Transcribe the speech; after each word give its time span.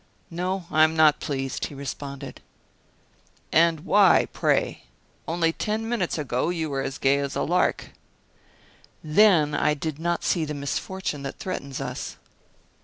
"No, 0.31 0.65
I 0.71 0.83
am 0.83 0.95
not 0.95 1.19
pleased," 1.19 1.65
he 1.65 1.75
responded. 1.75 2.41
"And 3.51 3.81
why, 3.81 4.27
pray? 4.33 4.85
Only 5.27 5.53
ten 5.53 5.87
minutes 5.87 6.17
ago 6.17 6.49
you 6.49 6.71
were 6.71 6.81
as 6.81 6.97
gay 6.97 7.19
as 7.19 7.35
a 7.35 7.43
lark." 7.43 7.91
"Then 9.03 9.53
I 9.53 9.75
did 9.75 9.99
not 9.99 10.23
see 10.23 10.43
the 10.43 10.55
misfortune 10.55 11.21
that 11.21 11.37
threatens 11.37 11.79
us." 11.79 12.17